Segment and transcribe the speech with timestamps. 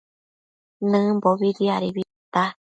[0.89, 2.43] Nëmbobi diadebi tita